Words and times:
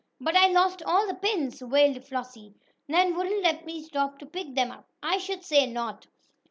"But 0.19 0.35
I 0.35 0.47
lost 0.47 0.81
all 0.81 1.05
the 1.05 1.13
pins!" 1.13 1.61
wailed 1.61 2.03
Flossie. 2.03 2.55
"Nan 2.87 3.15
wouldn't 3.15 3.43
let 3.43 3.65
me 3.67 3.83
stop 3.83 4.17
to 4.17 4.25
pick 4.25 4.55
them 4.55 4.71
up!" 4.71 4.89
"I 5.03 5.19
should 5.19 5.43
say 5.43 5.67
not! 5.67 6.07